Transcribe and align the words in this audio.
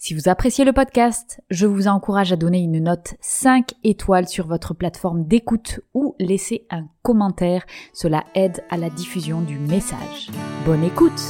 Si 0.00 0.14
vous 0.14 0.28
appréciez 0.28 0.64
le 0.64 0.72
podcast, 0.72 1.40
je 1.50 1.66
vous 1.66 1.88
encourage 1.88 2.32
à 2.32 2.36
donner 2.36 2.60
une 2.60 2.78
note 2.78 3.14
5 3.20 3.72
étoiles 3.82 4.28
sur 4.28 4.46
votre 4.46 4.72
plateforme 4.72 5.26
d'écoute 5.26 5.80
ou 5.92 6.14
laisser 6.20 6.68
un 6.70 6.86
commentaire. 7.02 7.66
Cela 7.92 8.24
aide 8.36 8.62
à 8.70 8.76
la 8.76 8.90
diffusion 8.90 9.40
du 9.40 9.58
message. 9.58 10.30
Bonne 10.64 10.84
écoute 10.84 11.20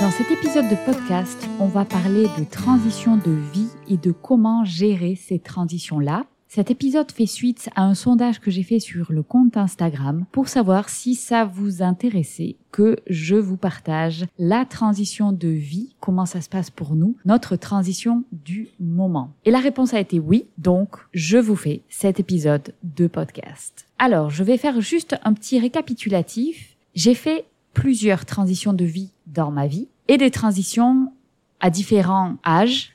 Dans 0.00 0.10
cet 0.10 0.30
épisode 0.30 0.70
de 0.70 0.76
podcast, 0.86 1.46
on 1.60 1.66
va 1.66 1.84
parler 1.84 2.26
de 2.38 2.44
transition 2.44 3.18
de 3.18 3.32
vie 3.52 3.68
et 3.86 3.98
de 3.98 4.10
comment 4.10 4.64
gérer 4.64 5.14
ces 5.14 5.38
transitions-là 5.38 6.24
cet 6.54 6.70
épisode 6.70 7.10
fait 7.10 7.26
suite 7.26 7.68
à 7.74 7.82
un 7.82 7.94
sondage 7.94 8.38
que 8.38 8.48
j'ai 8.48 8.62
fait 8.62 8.78
sur 8.78 9.10
le 9.10 9.24
compte 9.24 9.56
Instagram 9.56 10.24
pour 10.30 10.46
savoir 10.46 10.88
si 10.88 11.16
ça 11.16 11.44
vous 11.44 11.82
intéressait 11.82 12.54
que 12.70 12.96
je 13.10 13.34
vous 13.34 13.56
partage 13.56 14.24
la 14.38 14.64
transition 14.64 15.32
de 15.32 15.48
vie, 15.48 15.96
comment 15.98 16.26
ça 16.26 16.40
se 16.40 16.48
passe 16.48 16.70
pour 16.70 16.94
nous, 16.94 17.16
notre 17.24 17.56
transition 17.56 18.22
du 18.30 18.68
moment. 18.78 19.32
Et 19.44 19.50
la 19.50 19.58
réponse 19.58 19.94
a 19.94 19.98
été 19.98 20.20
oui, 20.20 20.46
donc 20.56 20.94
je 21.12 21.38
vous 21.38 21.56
fais 21.56 21.82
cet 21.88 22.20
épisode 22.20 22.72
de 22.84 23.08
podcast. 23.08 23.86
Alors, 23.98 24.30
je 24.30 24.44
vais 24.44 24.56
faire 24.56 24.80
juste 24.80 25.16
un 25.24 25.32
petit 25.32 25.58
récapitulatif. 25.58 26.76
J'ai 26.94 27.16
fait 27.16 27.46
plusieurs 27.72 28.26
transitions 28.26 28.74
de 28.74 28.84
vie 28.84 29.10
dans 29.26 29.50
ma 29.50 29.66
vie 29.66 29.88
et 30.06 30.18
des 30.18 30.30
transitions 30.30 31.12
à 31.58 31.70
différents 31.70 32.36
âges, 32.46 32.92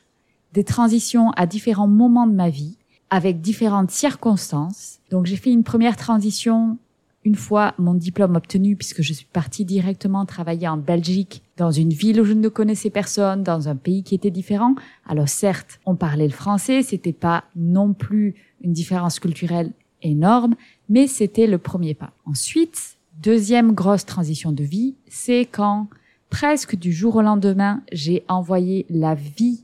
des 0.54 0.64
transitions 0.64 1.32
à 1.32 1.46
différents 1.46 1.90
moments 1.90 2.26
de 2.26 2.34
ma 2.34 2.50
vie 2.50 2.78
avec 3.10 3.42
différentes 3.42 3.92
circonstances. 3.92 5.00
Donc 5.10 5.26
j'ai 5.26 5.36
fait 5.36 5.52
une 5.52 5.64
première 5.64 5.98
transition 5.98 6.78
une 7.26 7.36
fois 7.36 7.74
mon 7.78 7.94
diplôme 7.94 8.36
obtenu 8.36 8.76
puisque 8.76 9.02
je 9.02 9.14
suis 9.14 9.26
partie 9.26 9.66
directement 9.66 10.26
travailler 10.26 10.68
en 10.68 10.78
Belgique 10.78 11.44
dans 11.58 11.72
une 11.72 11.92
ville 11.92 12.22
où 12.22 12.26
je 12.26 12.34
ne 12.34 12.48
connaissais 12.48 12.90
personne, 12.90 13.44
dans 13.44 13.68
un 13.68 13.76
pays 13.76 14.04
qui 14.04 14.16
était 14.16 14.32
différent. 14.32 14.76
Alors 15.06 15.28
certes, 15.28 15.80
on 15.86 15.96
parlait 15.96 16.28
le 16.28 16.34
français, 16.34 16.82
c'était 16.82 17.14
pas 17.14 17.44
non 17.56 17.94
plus 17.94 18.36
une 18.62 18.74
différence 18.74 19.20
culturelle 19.20 19.72
énorme, 20.02 20.56
mais 20.88 21.08
c'était 21.08 21.48
le 21.48 21.58
premier 21.58 21.94
pas. 21.94 22.12
Ensuite, 22.26 22.98
deuxième 23.22 23.74
grosse 23.74 24.06
transition 24.06 24.52
de 24.52 24.64
vie, 24.64 24.96
c'est 25.10 25.46
quand 25.46 25.88
presque 26.30 26.76
du 26.78 26.94
jour 26.94 27.18
au 27.18 27.22
lendemain, 27.22 27.82
j'ai 27.92 28.24
envoyé 28.28 28.86
la 28.90 29.16
vie 29.16 29.64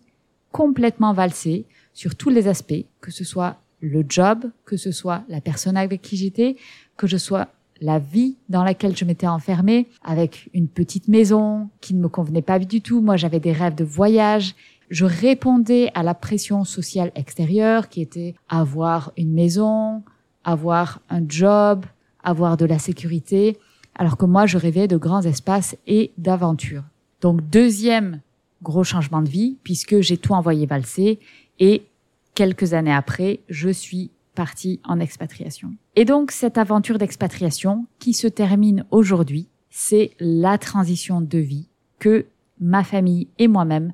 complètement 0.52 1.14
valser 1.14 1.66
sur 1.96 2.16
tous 2.16 2.30
les 2.30 2.48
aspects, 2.48 2.86
que 3.02 3.10
ce 3.10 3.24
soit 3.24 3.58
le 3.80 4.06
job, 4.08 4.46
que 4.66 4.78
ce 4.78 4.92
soit 4.92 5.24
la 5.28 5.42
personne 5.42 5.78
avec 5.78 6.04
qui 6.04 6.18
j'étais, 6.18 6.58
que 6.98 7.08
ce 7.08 7.18
soit 7.18 7.48
la 7.82 8.00
vie 8.00 8.36
dans 8.50 8.64
laquelle 8.64 8.96
je 8.96 9.06
m'étais 9.06 9.28
enfermée, 9.28 9.88
avec 10.04 10.50
une 10.54 10.68
petite 10.68 11.08
maison 11.08 11.70
qui 11.82 11.94
ne 11.94 12.02
me 12.02 12.08
convenait 12.08 12.42
pas 12.42 12.60
du 12.60 12.82
tout. 12.82 13.02
Moi, 13.02 13.18
j'avais 13.18 13.40
des 13.40 13.52
rêves 13.52 13.76
de 13.76 13.84
voyage. 13.84 14.56
Je 14.90 15.06
répondais 15.06 15.90
à 15.94 16.04
la 16.04 16.14
pression 16.14 16.64
sociale 16.64 17.12
extérieure 17.16 17.90
qui 17.90 18.02
était 18.02 18.36
avoir 18.50 19.12
une 19.18 19.34
maison, 19.34 20.04
avoir 20.44 21.02
un 21.10 21.24
job, 21.28 21.86
avoir 22.24 22.58
de 22.58 22.66
la 22.66 22.80
sécurité, 22.80 23.58
alors 23.96 24.18
que 24.18 24.26
moi, 24.26 24.46
je 24.46 24.58
rêvais 24.58 24.88
de 24.88 24.98
grands 24.98 25.24
espaces 25.24 25.78
et 25.88 26.12
d'aventures. 26.18 26.84
Donc, 27.22 27.42
deuxième 27.50 28.22
gros 28.62 28.84
changement 28.84 29.22
de 29.22 29.30
vie, 29.30 29.58
puisque 29.64 30.02
j'ai 30.02 30.18
tout 30.18 30.34
envoyé 30.34 30.66
valser 30.66 31.20
et 31.60 31.86
quelques 32.34 32.74
années 32.74 32.94
après, 32.94 33.42
je 33.50 33.70
suis 33.70 34.12
partie 34.36 34.80
en 34.84 35.00
expatriation. 35.00 35.74
Et 35.96 36.06
donc, 36.06 36.32
cette 36.32 36.58
aventure 36.58 36.98
d'expatriation 36.98 37.88
qui 38.00 38.14
se 38.14 38.28
termine 38.28 38.86
aujourd'hui, 38.92 39.48
c'est 39.70 40.12
la 40.20 40.58
transition 40.58 41.22
de 41.22 41.38
vie 41.38 41.70
que 42.00 42.26
ma 42.60 42.84
famille 42.84 43.30
et 43.40 43.48
moi-même 43.48 43.94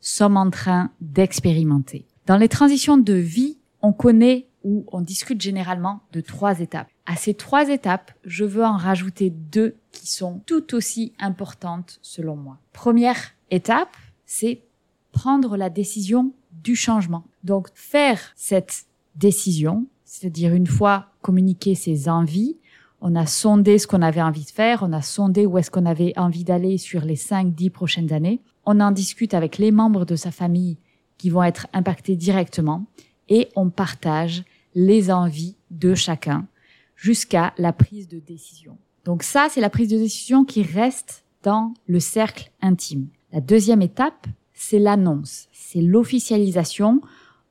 sommes 0.00 0.36
en 0.36 0.50
train 0.50 0.90
d'expérimenter. 1.00 2.06
Dans 2.26 2.36
les 2.36 2.48
transitions 2.48 2.96
de 2.96 3.14
vie, 3.14 3.58
on 3.82 3.92
connaît 3.92 4.46
ou 4.64 4.84
on 4.92 5.00
discute 5.00 5.40
généralement 5.40 6.00
de 6.12 6.20
trois 6.20 6.60
étapes. 6.60 6.88
À 7.06 7.16
ces 7.16 7.34
trois 7.34 7.68
étapes, 7.68 8.12
je 8.24 8.44
veux 8.44 8.64
en 8.64 8.76
rajouter 8.76 9.30
deux 9.30 9.76
qui 9.90 10.10
sont 10.10 10.40
tout 10.46 10.74
aussi 10.74 11.12
importantes 11.18 11.98
selon 12.02 12.36
moi. 12.36 12.58
Première 12.72 13.32
étape, 13.50 13.96
c'est 14.24 14.62
prendre 15.10 15.56
la 15.56 15.68
décision 15.68 16.32
du 16.62 16.76
changement. 16.76 17.24
Donc 17.44 17.68
faire 17.74 18.20
cette 18.36 18.86
décision, 19.16 19.86
c'est-à-dire 20.04 20.54
une 20.54 20.66
fois 20.66 21.06
communiquer 21.22 21.74
ses 21.74 22.08
envies, 22.08 22.56
on 23.00 23.16
a 23.16 23.26
sondé 23.26 23.78
ce 23.78 23.86
qu'on 23.86 24.02
avait 24.02 24.22
envie 24.22 24.44
de 24.44 24.50
faire, 24.50 24.82
on 24.82 24.92
a 24.92 25.02
sondé 25.02 25.44
où 25.44 25.58
est-ce 25.58 25.70
qu'on 25.70 25.86
avait 25.86 26.12
envie 26.16 26.44
d'aller 26.44 26.78
sur 26.78 27.02
les 27.02 27.16
5 27.16 27.52
dix 27.52 27.70
prochaines 27.70 28.12
années. 28.12 28.40
On 28.64 28.80
en 28.80 28.92
discute 28.92 29.34
avec 29.34 29.58
les 29.58 29.72
membres 29.72 30.04
de 30.04 30.14
sa 30.14 30.30
famille 30.30 30.78
qui 31.18 31.30
vont 31.30 31.42
être 31.42 31.66
impactés 31.72 32.14
directement 32.14 32.84
et 33.28 33.48
on 33.56 33.70
partage 33.70 34.44
les 34.74 35.10
envies 35.10 35.56
de 35.70 35.94
chacun 35.94 36.46
jusqu'à 36.94 37.52
la 37.58 37.72
prise 37.72 38.06
de 38.06 38.20
décision. 38.20 38.78
Donc 39.04 39.24
ça, 39.24 39.48
c'est 39.50 39.60
la 39.60 39.70
prise 39.70 39.88
de 39.88 39.98
décision 39.98 40.44
qui 40.44 40.62
reste 40.62 41.24
dans 41.42 41.74
le 41.86 41.98
cercle 41.98 42.52
intime. 42.60 43.08
La 43.32 43.40
deuxième 43.40 43.82
étape, 43.82 44.28
c'est 44.62 44.78
l'annonce, 44.78 45.48
c'est 45.52 45.80
l'officialisation. 45.80 47.00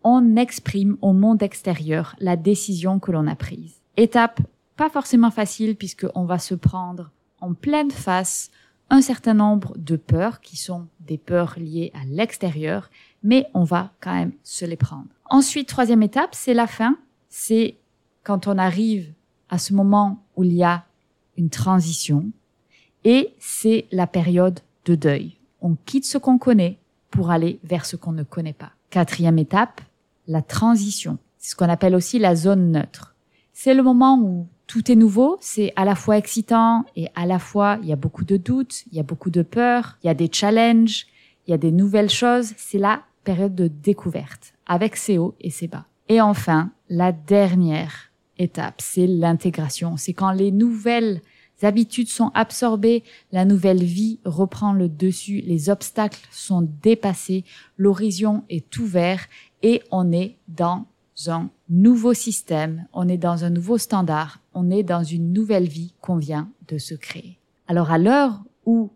On 0.01 0.37
exprime 0.37 0.97
au 1.01 1.11
monde 1.11 1.43
extérieur 1.43 2.15
la 2.19 2.37
décision 2.37 2.99
que 2.99 3.11
l'on 3.11 3.27
a 3.27 3.35
prise. 3.35 3.81
Étape 3.97 4.39
pas 4.77 4.89
forcément 4.89 5.29
facile 5.29 5.75
puisqu'on 5.75 6.23
va 6.23 6.39
se 6.39 6.55
prendre 6.55 7.11
en 7.41 7.53
pleine 7.53 7.91
face 7.91 8.49
un 8.89 9.01
certain 9.01 9.33
nombre 9.33 9.73
de 9.77 9.97
peurs 9.97 10.39
qui 10.39 10.55
sont 10.55 10.87
des 11.01 11.17
peurs 11.17 11.55
liées 11.57 11.91
à 11.93 12.05
l'extérieur, 12.05 12.89
mais 13.23 13.47
on 13.53 13.65
va 13.65 13.91
quand 13.99 14.13
même 14.13 14.31
se 14.43 14.63
les 14.63 14.77
prendre. 14.77 15.09
Ensuite, 15.29 15.67
troisième 15.67 16.03
étape, 16.03 16.33
c'est 16.33 16.53
la 16.53 16.65
fin. 16.65 16.97
C'est 17.27 17.75
quand 18.23 18.47
on 18.47 18.57
arrive 18.57 19.11
à 19.49 19.57
ce 19.57 19.73
moment 19.73 20.23
où 20.37 20.45
il 20.45 20.53
y 20.53 20.63
a 20.63 20.85
une 21.35 21.49
transition 21.49 22.31
et 23.03 23.33
c'est 23.37 23.85
la 23.91 24.07
période 24.07 24.61
de 24.85 24.95
deuil. 24.95 25.37
On 25.61 25.75
quitte 25.75 26.05
ce 26.05 26.17
qu'on 26.17 26.37
connaît, 26.37 26.79
pour 27.11 27.29
aller 27.29 27.59
vers 27.63 27.85
ce 27.85 27.95
qu'on 27.95 28.13
ne 28.13 28.23
connaît 28.23 28.53
pas. 28.53 28.71
Quatrième 28.89 29.37
étape, 29.37 29.81
la 30.27 30.41
transition. 30.41 31.17
C'est 31.37 31.51
ce 31.51 31.55
qu'on 31.55 31.69
appelle 31.69 31.95
aussi 31.95 32.19
la 32.19 32.35
zone 32.35 32.71
neutre. 32.71 33.15
C'est 33.53 33.73
le 33.73 33.83
moment 33.83 34.17
où 34.19 34.47
tout 34.67 34.91
est 34.91 34.95
nouveau, 34.95 35.37
c'est 35.41 35.73
à 35.75 35.85
la 35.85 35.95
fois 35.95 36.17
excitant 36.17 36.85
et 36.95 37.09
à 37.13 37.25
la 37.25 37.39
fois 37.39 37.77
il 37.83 37.89
y 37.89 37.93
a 37.93 37.97
beaucoup 37.97 38.23
de 38.23 38.37
doutes, 38.37 38.85
il 38.91 38.97
y 38.97 38.99
a 38.99 39.03
beaucoup 39.03 39.29
de 39.29 39.41
peurs, 39.41 39.97
il 40.03 40.07
y 40.07 40.09
a 40.09 40.13
des 40.13 40.29
challenges, 40.31 41.07
il 41.45 41.51
y 41.51 41.53
a 41.53 41.57
des 41.57 41.71
nouvelles 41.71 42.09
choses. 42.09 42.53
C'est 42.57 42.77
la 42.77 43.01
période 43.23 43.53
de 43.53 43.67
découverte 43.67 44.53
avec 44.65 44.95
ses 44.95 45.17
hauts 45.17 45.35
et 45.41 45.49
ses 45.49 45.67
bas. 45.67 45.85
Et 46.07 46.21
enfin, 46.21 46.71
la 46.89 47.11
dernière 47.11 48.11
étape, 48.37 48.81
c'est 48.81 49.07
l'intégration. 49.07 49.97
C'est 49.97 50.13
quand 50.13 50.31
les 50.31 50.51
nouvelles 50.51 51.21
habitudes 51.65 52.09
sont 52.09 52.31
absorbées, 52.33 53.03
la 53.31 53.45
nouvelle 53.45 53.83
vie 53.83 54.19
reprend 54.25 54.73
le 54.73 54.89
dessus, 54.89 55.41
les 55.41 55.69
obstacles 55.69 56.27
sont 56.31 56.67
dépassés, 56.81 57.43
l'horizon 57.77 58.43
est 58.49 58.77
ouvert 58.77 59.25
et 59.63 59.81
on 59.91 60.11
est 60.11 60.37
dans 60.47 60.85
un 61.27 61.49
nouveau 61.69 62.13
système, 62.13 62.85
on 62.93 63.07
est 63.07 63.17
dans 63.17 63.43
un 63.43 63.49
nouveau 63.49 63.77
standard, 63.77 64.39
on 64.53 64.71
est 64.71 64.83
dans 64.83 65.03
une 65.03 65.33
nouvelle 65.33 65.67
vie 65.67 65.93
qu'on 66.01 66.17
vient 66.17 66.49
de 66.67 66.77
se 66.77 66.95
créer. 66.95 67.37
Alors 67.67 67.91
à 67.91 67.97
l'heure 67.97 68.43
où 68.65 68.91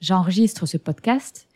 j'enregistre 0.00 0.66
ce 0.66 0.76
podcast, 0.76 1.46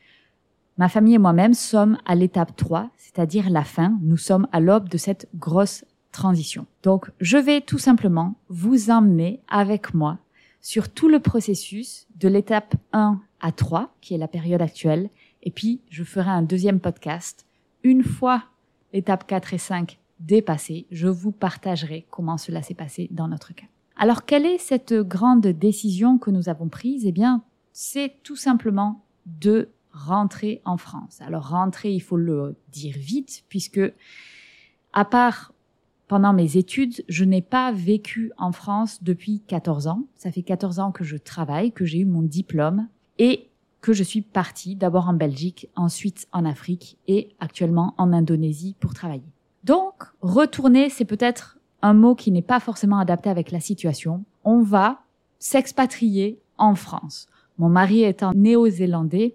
ma 0.79 0.89
famille 0.89 1.15
et 1.15 1.19
moi-même 1.19 1.55
sommes 1.55 1.99
à 2.07 2.15
l'étape 2.15 2.57
3, 2.57 2.91
c'est-à-dire 2.97 3.51
la 3.51 3.65
fin, 3.65 3.99
nous 4.03 4.17
sommes 4.17 4.47
à 4.53 4.61
l'aube 4.61 4.89
de 4.89 4.99
cette 4.99 5.29
grosse 5.35 5.85
transition. 6.13 6.67
Donc 6.83 7.11
je 7.21 7.39
vais 7.39 7.61
tout 7.61 7.79
simplement 7.79 8.35
vous 8.49 8.91
emmener 8.91 9.41
avec 9.49 9.95
moi 9.95 10.19
sur 10.63 10.89
tout 10.89 11.09
le 11.09 11.19
processus 11.19 12.07
de 12.17 12.29
l'étape 12.29 12.77
1 12.93 13.21
à 13.41 13.53
3, 13.53 13.93
qui 14.01 14.15
est 14.15 14.19
la 14.19 14.29
période 14.29 14.63
actuelle, 14.63 15.11
et 15.43 15.51
puis 15.51 15.81
je 15.91 16.05
ferai 16.05 16.31
un 16.31 16.43
deuxième 16.43 16.81
podcast. 16.81 17.45
Une 17.83 18.05
fois 18.05 18.45
l'étape 18.93 19.27
4 19.27 19.55
et 19.55 19.59
5 19.59 19.99
dépassées, 20.21 20.87
je 20.93 21.09
vous 21.09 21.33
partagerai 21.33 22.07
comment 22.11 22.39
cela 22.39 22.63
s'est 22.63 22.75
passé 22.75 23.09
dans 23.11 23.27
notre 23.27 23.53
cas. 23.53 23.67
Alors 23.97 24.25
quelle 24.25 24.47
est 24.47 24.59
cette 24.59 24.95
grande 24.95 25.47
décision 25.47 26.17
que 26.17 26.31
nous 26.31 26.49
avons 26.49 26.69
prise? 26.69 27.05
Eh 27.05 27.13
bien, 27.13 27.43
c'est 27.73 28.15
tout 28.23 28.37
simplement 28.37 29.05
de 29.27 29.69
rentrer 29.93 30.63
en 30.65 30.77
France. 30.77 31.21
Alors 31.21 31.49
rentrer, 31.49 31.93
il 31.93 32.01
faut 32.01 32.17
le 32.17 32.57
dire 32.71 32.95
vite, 32.97 33.45
puisque 33.49 33.81
à 34.93 35.05
part 35.05 35.52
pendant 36.13 36.35
mes 36.35 36.59
études, 36.59 37.03
je 37.09 37.25
n'ai 37.25 37.41
pas 37.41 37.73
vécu 37.73 38.33
en 38.37 38.53
France 38.53 39.03
depuis 39.03 39.41
14 39.47 39.87
ans. 39.87 40.03
Ça 40.15 40.31
fait 40.31 40.43
14 40.43 40.79
ans 40.79 40.93
que 40.93 41.05
je 41.05 41.17
travaille, 41.17 41.73
que 41.73 41.87
j'ai 41.87 42.01
eu 42.01 42.05
mon 42.05 42.21
diplôme 42.21 42.87
et 43.19 43.49
que 43.81 43.95
je 43.95 44.03
suis 44.03 44.21
partie 44.21 44.77
d'abord 44.77 45.09
en 45.09 45.15
Belgique, 45.15 45.71
ensuite 45.75 46.29
en 46.31 46.45
Afrique 46.45 46.99
et 47.09 47.31
actuellement 47.41 47.95
en 47.97 48.13
Indonésie 48.13 48.77
pour 48.79 48.93
travailler. 48.93 49.33
Donc, 49.65 50.05
retourner, 50.21 50.91
c'est 50.91 51.07
peut-être 51.07 51.57
un 51.81 51.95
mot 51.95 52.15
qui 52.15 52.31
n'est 52.31 52.43
pas 52.43 52.61
forcément 52.61 52.99
adapté 52.99 53.31
avec 53.31 53.51
la 53.51 53.61
situation. 53.61 54.23
On 54.45 54.61
va 54.61 55.01
s'expatrier 55.39 56.43
en 56.59 56.75
France. 56.75 57.27
Mon 57.57 57.71
mari 57.71 58.05
étant 58.05 58.33
néo-zélandais, 58.35 59.35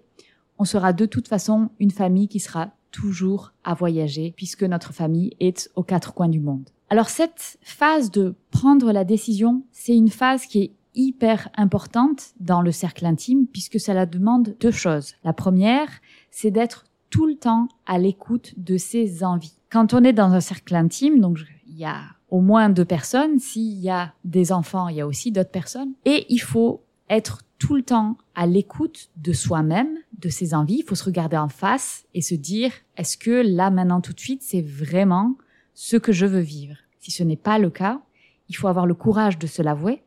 on 0.60 0.64
sera 0.64 0.92
de 0.92 1.06
toute 1.06 1.26
façon 1.26 1.70
une 1.80 1.90
famille 1.90 2.28
qui 2.28 2.38
sera 2.38 2.70
toujours 2.90 3.52
à 3.64 3.74
voyager 3.74 4.32
puisque 4.36 4.62
notre 4.62 4.92
famille 4.92 5.34
est 5.40 5.70
aux 5.76 5.82
quatre 5.82 6.14
coins 6.14 6.28
du 6.28 6.40
monde. 6.40 6.68
Alors 6.90 7.08
cette 7.08 7.58
phase 7.62 8.10
de 8.10 8.34
prendre 8.50 8.92
la 8.92 9.04
décision, 9.04 9.62
c'est 9.72 9.96
une 9.96 10.10
phase 10.10 10.46
qui 10.46 10.62
est 10.62 10.72
hyper 10.94 11.48
importante 11.56 12.32
dans 12.40 12.62
le 12.62 12.72
cercle 12.72 13.06
intime 13.06 13.46
puisque 13.46 13.78
cela 13.78 14.06
demande 14.06 14.56
deux 14.60 14.70
choses. 14.70 15.14
La 15.22 15.32
première, 15.32 15.88
c'est 16.30 16.50
d'être 16.50 16.84
tout 17.10 17.26
le 17.26 17.36
temps 17.36 17.68
à 17.86 17.98
l'écoute 17.98 18.54
de 18.56 18.76
ses 18.76 19.24
envies. 19.24 19.58
Quand 19.70 19.94
on 19.94 20.02
est 20.04 20.12
dans 20.12 20.32
un 20.32 20.40
cercle 20.40 20.74
intime, 20.74 21.20
donc 21.20 21.38
il 21.66 21.78
y 21.78 21.84
a 21.84 22.00
au 22.30 22.40
moins 22.40 22.68
deux 22.68 22.84
personnes, 22.84 23.38
s'il 23.38 23.78
y 23.78 23.90
a 23.90 24.12
des 24.24 24.52
enfants, 24.52 24.88
il 24.88 24.96
y 24.96 25.00
a 25.00 25.06
aussi 25.06 25.32
d'autres 25.32 25.50
personnes, 25.50 25.92
et 26.04 26.26
il 26.28 26.40
faut 26.40 26.82
être 27.08 27.42
tout 27.58 27.74
le 27.74 27.82
temps 27.82 28.16
à 28.34 28.46
l'écoute 28.46 29.10
de 29.16 29.32
soi-même, 29.32 29.96
de 30.18 30.28
ses 30.28 30.54
envies. 30.54 30.78
Il 30.78 30.84
faut 30.84 30.94
se 30.94 31.04
regarder 31.04 31.36
en 31.36 31.48
face 31.48 32.06
et 32.14 32.22
se 32.22 32.34
dire, 32.34 32.72
est-ce 32.96 33.18
que 33.18 33.30
là, 33.30 33.70
maintenant, 33.70 34.00
tout 34.00 34.12
de 34.12 34.20
suite, 34.20 34.42
c'est 34.42 34.62
vraiment 34.62 35.36
ce 35.74 35.96
que 35.96 36.12
je 36.12 36.26
veux 36.26 36.40
vivre? 36.40 36.76
Si 37.00 37.10
ce 37.10 37.22
n'est 37.22 37.36
pas 37.36 37.58
le 37.58 37.70
cas, 37.70 38.00
il 38.48 38.56
faut 38.56 38.68
avoir 38.68 38.86
le 38.86 38.94
courage 38.94 39.38
de 39.38 39.46
se 39.46 39.62
l'avouer. 39.62 40.02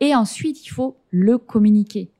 Et 0.00 0.14
ensuite, 0.14 0.64
il 0.66 0.70
faut 0.70 0.96
le 1.10 1.38
communiquer. 1.38 2.10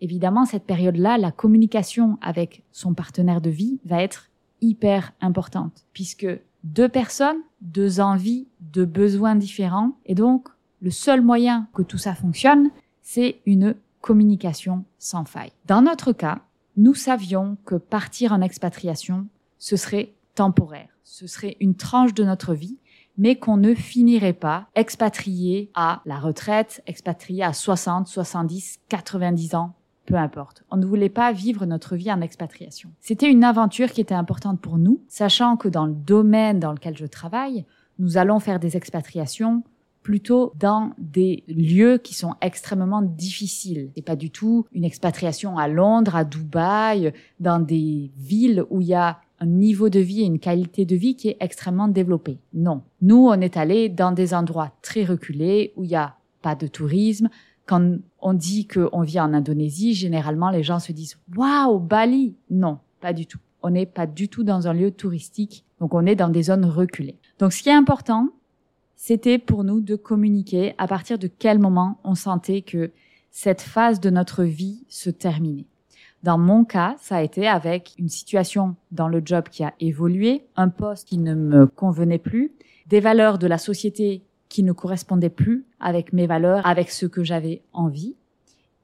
Évidemment, 0.00 0.44
cette 0.44 0.64
période-là, 0.64 1.16
la 1.18 1.30
communication 1.30 2.18
avec 2.20 2.64
son 2.72 2.94
partenaire 2.94 3.40
de 3.40 3.50
vie 3.50 3.80
va 3.84 4.02
être 4.02 4.30
hyper 4.60 5.12
importante 5.20 5.86
puisque 5.92 6.26
deux 6.64 6.88
personnes, 6.88 7.40
deux 7.60 8.00
envies, 8.00 8.48
deux 8.60 8.84
besoins 8.84 9.34
différents. 9.34 9.92
Et 10.06 10.14
donc, 10.14 10.48
le 10.80 10.90
seul 10.90 11.20
moyen 11.20 11.68
que 11.74 11.82
tout 11.82 11.98
ça 11.98 12.14
fonctionne, 12.14 12.70
c'est 13.02 13.40
une 13.46 13.74
communication 14.02 14.84
sans 14.98 15.24
faille. 15.24 15.52
Dans 15.66 15.80
notre 15.80 16.12
cas, 16.12 16.42
nous 16.76 16.94
savions 16.94 17.56
que 17.64 17.76
partir 17.76 18.32
en 18.32 18.42
expatriation, 18.42 19.26
ce 19.58 19.76
serait 19.76 20.12
temporaire. 20.34 20.88
Ce 21.04 21.26
serait 21.26 21.56
une 21.60 21.74
tranche 21.74 22.12
de 22.12 22.24
notre 22.24 22.52
vie, 22.54 22.78
mais 23.16 23.36
qu'on 23.36 23.56
ne 23.56 23.74
finirait 23.74 24.32
pas 24.32 24.66
expatrié 24.74 25.70
à 25.74 26.02
la 26.04 26.18
retraite, 26.18 26.82
expatrié 26.86 27.42
à 27.42 27.52
60, 27.52 28.06
70, 28.06 28.80
90 28.88 29.54
ans, 29.54 29.74
peu 30.06 30.14
importe. 30.14 30.64
On 30.70 30.76
ne 30.76 30.86
voulait 30.86 31.08
pas 31.08 31.32
vivre 31.32 31.66
notre 31.66 31.96
vie 31.96 32.12
en 32.12 32.20
expatriation. 32.20 32.90
C'était 33.00 33.30
une 33.30 33.44
aventure 33.44 33.92
qui 33.92 34.00
était 34.00 34.14
importante 34.14 34.60
pour 34.60 34.78
nous, 34.78 35.02
sachant 35.08 35.56
que 35.56 35.68
dans 35.68 35.86
le 35.86 35.94
domaine 35.94 36.58
dans 36.58 36.72
lequel 36.72 36.96
je 36.96 37.06
travaille, 37.06 37.64
nous 37.98 38.16
allons 38.16 38.40
faire 38.40 38.58
des 38.58 38.76
expatriations 38.76 39.62
plutôt 40.02 40.52
dans 40.58 40.92
des 40.98 41.44
lieux 41.48 41.98
qui 41.98 42.14
sont 42.14 42.34
extrêmement 42.40 43.02
difficiles. 43.02 43.90
C'est 43.94 44.02
pas 44.02 44.16
du 44.16 44.30
tout 44.30 44.66
une 44.72 44.84
expatriation 44.84 45.58
à 45.58 45.68
Londres, 45.68 46.16
à 46.16 46.24
Dubaï, 46.24 47.12
dans 47.40 47.60
des 47.60 48.10
villes 48.16 48.64
où 48.70 48.80
il 48.80 48.88
y 48.88 48.94
a 48.94 49.20
un 49.40 49.46
niveau 49.46 49.88
de 49.88 49.98
vie 49.98 50.22
et 50.22 50.26
une 50.26 50.38
qualité 50.38 50.84
de 50.84 50.94
vie 50.94 51.16
qui 51.16 51.28
est 51.28 51.36
extrêmement 51.40 51.88
développé. 51.88 52.38
Non. 52.54 52.82
Nous, 53.00 53.26
on 53.26 53.40
est 53.40 53.56
allé 53.56 53.88
dans 53.88 54.12
des 54.12 54.34
endroits 54.34 54.72
très 54.82 55.04
reculés 55.04 55.72
où 55.76 55.84
il 55.84 55.90
y 55.90 55.96
a 55.96 56.14
pas 56.42 56.54
de 56.54 56.66
tourisme. 56.66 57.28
Quand 57.66 57.96
on 58.20 58.34
dit 58.34 58.66
qu'on 58.66 59.02
vit 59.02 59.20
en 59.20 59.34
Indonésie, 59.34 59.94
généralement 59.94 60.50
les 60.50 60.62
gens 60.62 60.78
se 60.78 60.92
disent 60.92 61.18
waouh, 61.36 61.80
Bali. 61.80 62.34
Non, 62.50 62.78
pas 63.00 63.12
du 63.12 63.26
tout. 63.26 63.38
On 63.62 63.70
n'est 63.70 63.86
pas 63.86 64.06
du 64.06 64.28
tout 64.28 64.44
dans 64.44 64.68
un 64.68 64.74
lieu 64.74 64.90
touristique. 64.90 65.64
Donc 65.80 65.94
on 65.94 66.06
est 66.06 66.16
dans 66.16 66.28
des 66.28 66.44
zones 66.44 66.64
reculées. 66.64 67.18
Donc 67.38 67.52
ce 67.52 67.62
qui 67.62 67.68
est 67.68 67.74
important, 67.74 68.28
c'était 69.04 69.38
pour 69.38 69.64
nous 69.64 69.80
de 69.80 69.96
communiquer 69.96 70.76
à 70.78 70.86
partir 70.86 71.18
de 71.18 71.26
quel 71.26 71.58
moment 71.58 71.98
on 72.04 72.14
sentait 72.14 72.62
que 72.62 72.92
cette 73.32 73.60
phase 73.60 73.98
de 73.98 74.10
notre 74.10 74.44
vie 74.44 74.84
se 74.88 75.10
terminait. 75.10 75.66
Dans 76.22 76.38
mon 76.38 76.64
cas, 76.64 76.94
ça 77.00 77.16
a 77.16 77.22
été 77.22 77.48
avec 77.48 77.94
une 77.98 78.08
situation 78.08 78.76
dans 78.92 79.08
le 79.08 79.20
job 79.24 79.48
qui 79.50 79.64
a 79.64 79.74
évolué, 79.80 80.44
un 80.54 80.68
poste 80.68 81.08
qui 81.08 81.18
ne 81.18 81.34
me 81.34 81.66
convenait 81.66 82.20
plus, 82.20 82.52
des 82.86 83.00
valeurs 83.00 83.38
de 83.38 83.48
la 83.48 83.58
société 83.58 84.22
qui 84.48 84.62
ne 84.62 84.70
correspondaient 84.70 85.30
plus 85.30 85.64
avec 85.80 86.12
mes 86.12 86.28
valeurs, 86.28 86.64
avec 86.64 86.88
ce 86.88 87.06
que 87.06 87.24
j'avais 87.24 87.60
envie. 87.72 88.14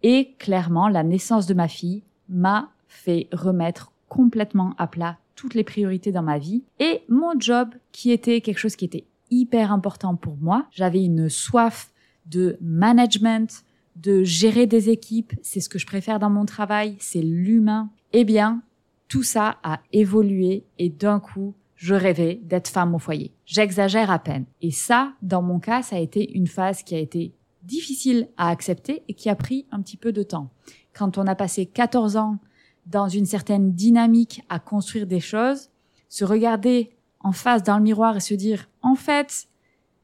Et 0.02 0.34
clairement, 0.40 0.88
la 0.88 1.04
naissance 1.04 1.46
de 1.46 1.54
ma 1.54 1.68
fille 1.68 2.02
m'a 2.28 2.70
fait 2.88 3.28
remettre 3.30 3.92
complètement 4.08 4.74
à 4.78 4.88
plat 4.88 5.16
toutes 5.36 5.54
les 5.54 5.62
priorités 5.62 6.10
dans 6.10 6.24
ma 6.24 6.38
vie 6.38 6.64
et 6.80 7.02
mon 7.08 7.38
job 7.38 7.68
qui 7.92 8.10
était 8.10 8.40
quelque 8.40 8.58
chose 8.58 8.74
qui 8.74 8.86
était 8.86 9.04
hyper 9.30 9.72
important 9.72 10.16
pour 10.16 10.36
moi. 10.36 10.66
J'avais 10.70 11.04
une 11.04 11.28
soif 11.28 11.92
de 12.26 12.58
management, 12.60 13.64
de 13.96 14.22
gérer 14.22 14.66
des 14.66 14.90
équipes, 14.90 15.32
c'est 15.42 15.60
ce 15.60 15.68
que 15.68 15.78
je 15.78 15.86
préfère 15.86 16.18
dans 16.18 16.30
mon 16.30 16.44
travail, 16.44 16.96
c'est 17.00 17.22
l'humain. 17.22 17.90
Eh 18.12 18.24
bien, 18.24 18.62
tout 19.08 19.22
ça 19.22 19.58
a 19.62 19.80
évolué 19.92 20.64
et 20.78 20.88
d'un 20.88 21.20
coup, 21.20 21.54
je 21.74 21.94
rêvais 21.94 22.40
d'être 22.42 22.68
femme 22.68 22.94
au 22.94 22.98
foyer. 22.98 23.32
J'exagère 23.46 24.10
à 24.10 24.18
peine. 24.18 24.44
Et 24.60 24.70
ça, 24.70 25.14
dans 25.22 25.42
mon 25.42 25.58
cas, 25.58 25.82
ça 25.82 25.96
a 25.96 26.00
été 26.00 26.36
une 26.36 26.46
phase 26.46 26.82
qui 26.82 26.94
a 26.94 26.98
été 26.98 27.32
difficile 27.62 28.28
à 28.36 28.48
accepter 28.48 29.02
et 29.08 29.14
qui 29.14 29.28
a 29.28 29.36
pris 29.36 29.66
un 29.70 29.80
petit 29.80 29.96
peu 29.96 30.12
de 30.12 30.22
temps. 30.22 30.50
Quand 30.92 31.18
on 31.18 31.26
a 31.26 31.34
passé 31.34 31.66
14 31.66 32.16
ans 32.16 32.38
dans 32.86 33.08
une 33.08 33.26
certaine 33.26 33.72
dynamique 33.72 34.42
à 34.48 34.58
construire 34.58 35.06
des 35.06 35.20
choses, 35.20 35.70
se 36.08 36.24
regarder 36.24 36.90
en 37.20 37.32
face 37.32 37.62
dans 37.62 37.76
le 37.76 37.82
miroir 37.82 38.16
et 38.16 38.20
se 38.20 38.34
dire, 38.34 38.68
en 38.82 38.94
fait, 38.94 39.48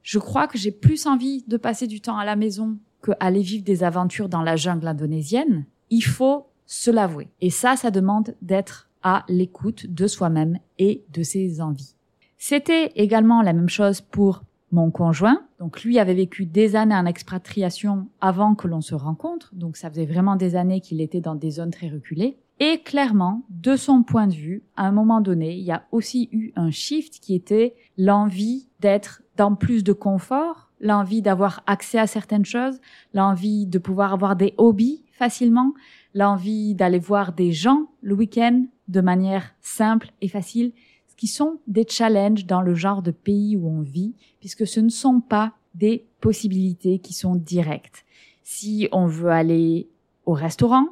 je 0.03 0.19
crois 0.19 0.47
que 0.47 0.59
j'ai 0.59 0.71
plus 0.71 1.07
envie 1.07 1.45
de 1.47 1.57
passer 1.57 1.87
du 1.87 2.01
temps 2.01 2.19
à 2.19 2.25
la 2.25 2.37
maison 2.37 2.77
que 3.01 3.13
aller 3.21 3.43
vivre 3.43 3.65
des 3.65 3.85
aventures 3.85 4.29
dans 4.29 4.43
la 4.43 4.57
jungle 4.57 4.89
indonésienne, 4.89 5.67
il 5.91 6.03
faut 6.03 6.47
se 6.67 6.91
l'avouer. 6.91 7.29
Et 7.41 7.51
ça, 7.51 7.77
ça 7.77 7.91
demande 7.91 8.35
d'être 8.43 8.89
à 9.03 9.25
l'écoute 9.29 9.87
de 9.87 10.07
soi-même 10.07 10.59
et 10.79 11.05
de 11.11 11.23
ses 11.23 11.61
envies. 11.61 11.95
C'était 12.39 12.93
également 12.97 13.43
la 13.43 13.53
même 13.53 13.69
chose 13.69 14.01
pour 14.01 14.43
mon 14.73 14.91
conjoint. 14.91 15.43
Donc 15.59 15.83
lui 15.85 15.99
avait 15.99 16.15
vécu 16.15 16.47
des 16.47 16.77
années 16.77 16.95
en 16.95 17.07
expatriation 17.07 18.09
avant 18.21 18.55
que 18.55 18.67
l'on 18.67 18.81
se 18.81 18.95
rencontre. 18.95 19.55
Donc 19.55 19.77
ça 19.77 19.89
faisait 19.89 20.07
vraiment 20.07 20.37
des 20.37 20.57
années 20.57 20.81
qu'il 20.81 21.01
était 21.01 21.21
dans 21.21 21.35
des 21.35 21.53
zones 21.53 21.71
très 21.71 21.89
reculées. 21.89 22.37
Et 22.61 22.79
clairement, 22.83 23.43
de 23.51 23.75
son 23.75 24.03
point 24.05 24.29
de 24.29 24.35
vue, 24.35 24.63
à 24.77 24.87
un 24.87 24.93
moment 24.93 25.21
donné, 25.21 25.57
il 25.57 25.65
y 25.65 25.73
a 25.73 25.87
aussi 25.91 26.29
eu 26.31 26.53
un 26.55 26.71
shift 26.71 27.19
qui 27.21 27.35
était 27.35 27.75
l'envie 27.99 28.69
d'être 28.79 29.23
dans 29.37 29.57
plus 29.57 29.83
de 29.83 29.93
confort, 29.93 30.71
l'envie 30.81 31.21
d'avoir 31.21 31.65
accès 31.67 31.99
à 31.99 32.07
certaines 32.07 32.45
choses, 32.45 32.81
l'envie 33.13 33.67
de 33.67 33.79
pouvoir 33.79 34.13
avoir 34.13 34.37
des 34.37 34.55
hobbies 34.57 35.03
facilement, 35.13 35.75
l'envie 36.15 36.75
d'aller 36.75 37.01
voir 37.01 37.33
des 37.33 37.53
gens 37.53 37.89
le 38.03 38.15
week-end 38.15 38.65
de 38.87 39.01
manière 39.01 39.55
simple 39.61 40.13
et 40.21 40.29
facile, 40.29 40.73
ce 41.09 41.17
qui 41.17 41.27
sont 41.27 41.59
des 41.67 41.87
challenges 41.89 42.47
dans 42.47 42.63
le 42.63 42.75
genre 42.75 43.03
de 43.03 43.11
pays 43.11 43.57
où 43.57 43.69
on 43.69 43.81
vit, 43.81 44.15
puisque 44.39 44.67
ce 44.67 44.81
ne 44.81 44.91
sont 44.91 45.21
pas 45.21 45.55
des 45.75 46.07
possibilités 46.21 47.01
qui 47.01 47.15
sont 47.15 47.35
directes. 47.35 48.05
Si 48.43 48.89
on 48.93 49.07
veut 49.07 49.31
aller 49.31 49.89
au 50.27 50.33
restaurant, 50.33 50.87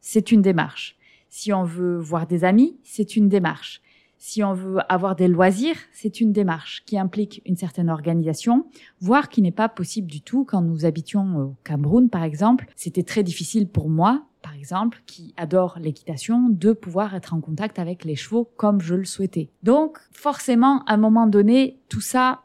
c'est 0.00 0.30
une 0.30 0.42
démarche. 0.42 0.95
Si 1.38 1.52
on 1.52 1.64
veut 1.64 1.98
voir 1.98 2.26
des 2.26 2.44
amis, 2.44 2.78
c'est 2.82 3.14
une 3.14 3.28
démarche. 3.28 3.82
Si 4.16 4.42
on 4.42 4.54
veut 4.54 4.78
avoir 4.90 5.16
des 5.16 5.28
loisirs, 5.28 5.76
c'est 5.92 6.22
une 6.22 6.32
démarche 6.32 6.82
qui 6.86 6.98
implique 6.98 7.42
une 7.44 7.58
certaine 7.58 7.90
organisation, 7.90 8.64
voire 9.00 9.28
qui 9.28 9.42
n'est 9.42 9.52
pas 9.52 9.68
possible 9.68 10.10
du 10.10 10.22
tout 10.22 10.46
quand 10.46 10.62
nous 10.62 10.86
habitions 10.86 11.36
au 11.36 11.54
Cameroun, 11.62 12.08
par 12.08 12.22
exemple. 12.22 12.66
C'était 12.74 13.02
très 13.02 13.22
difficile 13.22 13.68
pour 13.68 13.90
moi, 13.90 14.24
par 14.40 14.54
exemple, 14.54 15.02
qui 15.04 15.34
adore 15.36 15.76
l'équitation, 15.78 16.48
de 16.48 16.72
pouvoir 16.72 17.14
être 17.14 17.34
en 17.34 17.42
contact 17.42 17.78
avec 17.78 18.06
les 18.06 18.16
chevaux 18.16 18.48
comme 18.56 18.80
je 18.80 18.94
le 18.94 19.04
souhaitais. 19.04 19.50
Donc, 19.62 19.98
forcément, 20.12 20.84
à 20.86 20.94
un 20.94 20.96
moment 20.96 21.26
donné, 21.26 21.78
tout 21.90 22.00
ça 22.00 22.44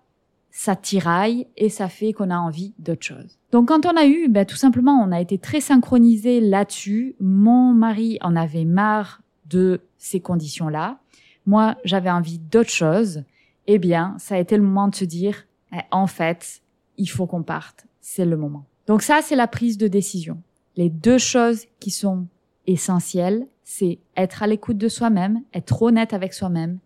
ça 0.51 0.75
tiraille 0.75 1.47
et 1.55 1.69
ça 1.69 1.87
fait 1.87 2.11
qu'on 2.11 2.29
a 2.29 2.37
envie 2.37 2.73
d'autre 2.77 3.03
chose. 3.03 3.39
Donc 3.51 3.67
quand 3.67 3.85
on 3.85 3.97
a 3.97 4.05
eu, 4.05 4.27
ben, 4.29 4.45
tout 4.45 4.55
simplement, 4.55 4.93
on 5.03 5.11
a 5.11 5.19
été 5.19 5.37
très 5.37 5.61
synchronisé 5.61 6.39
là-dessus. 6.39 7.15
Mon 7.19 7.73
mari 7.73 8.17
en 8.21 8.35
avait 8.35 8.65
marre 8.65 9.21
de 9.49 9.81
ces 9.97 10.19
conditions-là. 10.19 10.99
Moi, 11.45 11.75
j'avais 11.83 12.09
envie 12.09 12.39
d'autre 12.39 12.69
chose. 12.69 13.23
Eh 13.67 13.77
bien, 13.77 14.15
ça 14.19 14.35
a 14.35 14.39
été 14.39 14.55
le 14.55 14.63
moment 14.63 14.87
de 14.87 14.95
se 14.95 15.05
dire, 15.05 15.45
eh, 15.73 15.79
en 15.91 16.07
fait, 16.07 16.61
il 16.97 17.07
faut 17.07 17.27
qu'on 17.27 17.43
parte. 17.43 17.85
C'est 17.99 18.25
le 18.25 18.37
moment. 18.37 18.65
Donc 18.87 19.01
ça, 19.01 19.19
c'est 19.21 19.35
la 19.35 19.47
prise 19.47 19.77
de 19.77 19.87
décision. 19.87 20.41
Les 20.77 20.89
deux 20.89 21.17
choses 21.17 21.65
qui 21.79 21.91
sont 21.91 22.27
essentielles, 22.67 23.45
c'est 23.63 23.99
être 24.17 24.43
à 24.43 24.47
l'écoute 24.47 24.77
de 24.77 24.87
soi-même, 24.87 25.41
être 25.53 25.81
honnête 25.81 26.13
avec 26.13 26.33
soi-même 26.33 26.79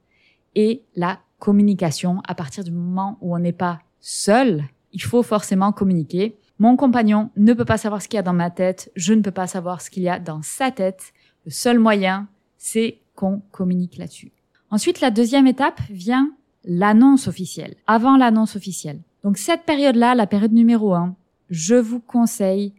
et 0.56 0.82
la 0.96 1.20
communication 1.40 2.22
à 2.28 2.36
partir 2.36 2.64
du 2.64 2.72
moment 2.72 3.18
où 3.22 3.36
on 3.36 3.40
n'est 3.40 3.52
pas 3.52 3.80
seul, 4.00 4.64
il 4.94 5.02
faut 5.02 5.24
forcément 5.24 5.72
communiquer. 5.72 6.36
Mon 6.60 6.78
compagnon 6.78 7.30
ne 7.36 7.54
peut 7.54 7.66
pas 7.66 7.78
savoir 7.78 8.02
ce 8.02 8.08
qu'il 8.08 8.18
y 8.18 8.20
a 8.20 8.24
dans 8.24 8.34
ma 8.34 8.50
tête, 8.50 8.92
je 8.96 9.14
ne 9.14 9.22
peux 9.22 9.32
pas 9.32 9.48
savoir 9.48 9.82
ce 9.82 9.90
qu'il 9.90 10.04
y 10.04 10.10
a 10.10 10.20
dans 10.20 10.42
sa 10.42 10.72
tête. 10.72 11.14
Le 11.46 11.52
seul 11.52 11.80
moyen, 11.80 12.28
c'est 12.58 13.00
qu'on 13.16 13.42
communique 13.52 13.98
là-dessus. 13.98 14.32
Ensuite, 14.72 15.02
la 15.02 15.12
deuxième 15.12 15.48
étape 15.48 15.82
vient 15.90 16.32
l'annonce 16.64 17.28
officielle, 17.28 17.76
avant 17.88 18.18
l'annonce 18.18 18.56
officielle. 18.56 19.00
Donc 19.24 19.38
cette 19.38 19.64
période-là, 19.64 20.16
la 20.16 20.28
période 20.28 20.54
numéro 20.54 20.94
un, 20.94 21.16
je 21.50 21.76
vous 21.76 22.00
conseille 22.00 22.74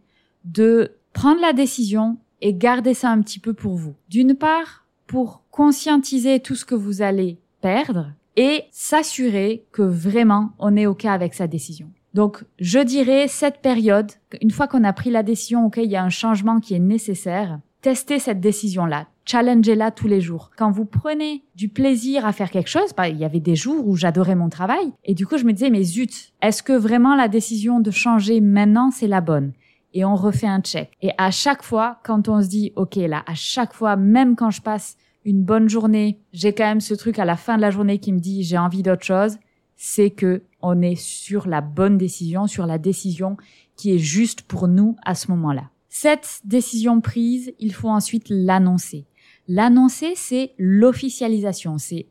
de 0.45 0.91
prendre 1.13 1.41
la 1.41 1.53
décision 1.53 2.17
et 2.41 2.53
garder 2.53 2.93
ça 2.93 3.09
un 3.09 3.21
petit 3.21 3.39
peu 3.39 3.53
pour 3.53 3.75
vous. 3.75 3.95
D'une 4.09 4.35
part, 4.35 4.85
pour 5.07 5.41
conscientiser 5.51 6.39
tout 6.39 6.55
ce 6.55 6.65
que 6.65 6.75
vous 6.75 7.01
allez 7.01 7.39
perdre 7.61 8.11
et 8.35 8.65
s'assurer 8.71 9.65
que 9.71 9.81
vraiment 9.81 10.51
on 10.59 10.75
est 10.75 10.85
OK 10.85 11.05
avec 11.05 11.33
sa 11.33 11.47
décision. 11.47 11.89
Donc, 12.13 12.43
je 12.59 12.79
dirais 12.79 13.27
cette 13.27 13.61
période, 13.61 14.11
une 14.41 14.51
fois 14.51 14.67
qu'on 14.67 14.83
a 14.83 14.93
pris 14.93 15.11
la 15.11 15.23
décision, 15.23 15.65
OK, 15.65 15.77
il 15.77 15.91
y 15.91 15.95
a 15.95 16.03
un 16.03 16.09
changement 16.09 16.59
qui 16.59 16.73
est 16.73 16.79
nécessaire, 16.79 17.59
testez 17.81 18.19
cette 18.19 18.39
décision-là, 18.39 19.07
challengez-la 19.25 19.91
tous 19.91 20.07
les 20.07 20.21
jours. 20.21 20.51
Quand 20.57 20.71
vous 20.71 20.85
prenez 20.85 21.43
du 21.55 21.69
plaisir 21.69 22.25
à 22.25 22.31
faire 22.31 22.49
quelque 22.49 22.69
chose, 22.69 22.93
bah, 22.95 23.09
il 23.09 23.17
y 23.17 23.25
avait 23.25 23.39
des 23.39 23.55
jours 23.55 23.87
où 23.87 23.95
j'adorais 23.95 24.35
mon 24.35 24.49
travail, 24.49 24.93
et 25.03 25.13
du 25.13 25.27
coup 25.27 25.37
je 25.37 25.45
me 25.45 25.53
disais, 25.53 25.69
mais 25.69 25.83
zut, 25.83 26.33
est-ce 26.41 26.63
que 26.63 26.73
vraiment 26.73 27.15
la 27.15 27.27
décision 27.27 27.79
de 27.79 27.91
changer 27.91 28.41
maintenant, 28.41 28.89
c'est 28.91 29.07
la 29.07 29.21
bonne? 29.21 29.53
Et 29.93 30.05
on 30.05 30.15
refait 30.15 30.47
un 30.47 30.61
check. 30.61 30.91
Et 31.01 31.11
à 31.17 31.31
chaque 31.31 31.63
fois, 31.63 31.99
quand 32.03 32.27
on 32.29 32.41
se 32.41 32.47
dit, 32.47 32.73
OK, 32.75 32.95
là, 32.95 33.23
à 33.25 33.35
chaque 33.35 33.73
fois, 33.73 33.95
même 33.95 34.35
quand 34.35 34.51
je 34.51 34.61
passe 34.61 34.97
une 35.23 35.43
bonne 35.43 35.69
journée, 35.69 36.19
j'ai 36.33 36.53
quand 36.53 36.65
même 36.65 36.81
ce 36.81 36.93
truc 36.93 37.19
à 37.19 37.25
la 37.25 37.35
fin 37.35 37.57
de 37.57 37.61
la 37.61 37.71
journée 37.71 37.97
qui 37.99 38.13
me 38.13 38.19
dit, 38.19 38.43
j'ai 38.43 38.57
envie 38.57 38.83
d'autre 38.83 39.03
chose, 39.03 39.37
c'est 39.77 40.09
que 40.09 40.43
on 40.61 40.81
est 40.81 40.95
sur 40.95 41.47
la 41.47 41.61
bonne 41.61 41.97
décision, 41.97 42.47
sur 42.47 42.65
la 42.65 42.77
décision 42.77 43.37
qui 43.75 43.93
est 43.93 43.99
juste 43.99 44.41
pour 44.41 44.67
nous 44.67 44.95
à 45.05 45.15
ce 45.15 45.29
moment-là. 45.31 45.69
Cette 45.87 46.41
décision 46.43 46.99
prise, 46.99 47.53
il 47.59 47.73
faut 47.73 47.89
ensuite 47.89 48.25
l'annoncer. 48.29 49.05
L'annoncer, 49.47 50.13
c'est 50.15 50.53
l'officialisation, 50.57 51.77
c'est 51.77 52.07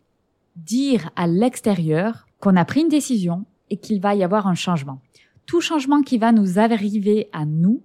dire 0.55 1.11
à 1.17 1.27
l'extérieur 1.27 2.27
qu'on 2.41 2.57
a 2.57 2.65
pris 2.65 2.81
une 2.81 2.89
décision 2.89 3.45
et 3.69 3.77
qu'il 3.77 4.01
va 4.01 4.15
y 4.15 4.25
avoir 4.25 4.47
un 4.47 4.55
changement. 4.55 5.01
Tout 5.45 5.61
changement 5.61 6.03
qui 6.03 6.19
va 6.19 6.33
nous 6.33 6.59
arriver 6.59 7.29
à 7.33 7.45
nous 7.45 7.83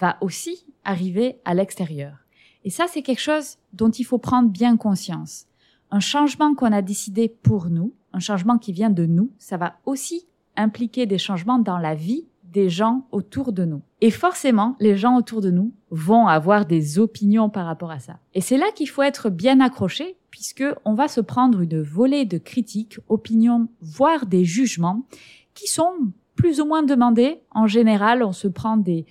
va 0.00 0.16
aussi 0.20 0.64
arriver 0.84 1.38
à 1.44 1.54
l'extérieur. 1.54 2.18
Et 2.64 2.70
ça, 2.70 2.86
c'est 2.88 3.02
quelque 3.02 3.20
chose 3.20 3.58
dont 3.72 3.90
il 3.90 4.04
faut 4.04 4.18
prendre 4.18 4.48
bien 4.48 4.76
conscience. 4.76 5.46
Un 5.90 6.00
changement 6.00 6.54
qu'on 6.54 6.72
a 6.72 6.82
décidé 6.82 7.28
pour 7.28 7.68
nous, 7.68 7.92
un 8.14 8.20
changement 8.20 8.58
qui 8.58 8.72
vient 8.72 8.90
de 8.90 9.06
nous, 9.06 9.30
ça 9.38 9.56
va 9.56 9.74
aussi 9.84 10.26
impliquer 10.56 11.04
des 11.06 11.18
changements 11.18 11.58
dans 11.58 11.78
la 11.78 11.94
vie 11.94 12.26
des 12.44 12.70
gens 12.70 13.08
autour 13.10 13.52
de 13.52 13.64
nous. 13.64 13.82
Et 14.00 14.12
forcément, 14.12 14.76
les 14.78 14.96
gens 14.96 15.16
autour 15.16 15.40
de 15.40 15.50
nous 15.50 15.74
vont 15.90 16.28
avoir 16.28 16.66
des 16.66 17.00
opinions 17.00 17.50
par 17.50 17.66
rapport 17.66 17.90
à 17.90 17.98
ça. 17.98 18.20
Et 18.32 18.40
c'est 18.40 18.56
là 18.56 18.66
qu'il 18.76 18.88
faut 18.88 19.02
être 19.02 19.28
bien 19.28 19.58
accroché, 19.58 20.16
puisque 20.30 20.64
on 20.84 20.94
va 20.94 21.08
se 21.08 21.20
prendre 21.20 21.60
une 21.60 21.82
volée 21.82 22.24
de 22.24 22.38
critiques, 22.38 22.98
opinions, 23.08 23.68
voire 23.80 24.26
des 24.26 24.44
jugements, 24.44 25.04
qui 25.54 25.66
sont 25.66 26.12
plus 26.36 26.60
ou 26.60 26.64
moins 26.64 26.84
demandés. 26.84 27.40
En 27.50 27.66
général, 27.66 28.22
on 28.22 28.32
se 28.32 28.46
prend 28.46 28.76
des 28.76 29.04